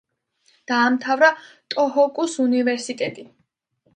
[0.71, 1.29] დაამთავრა
[1.75, 3.29] ტოჰოკუს უნივერსიტეტი.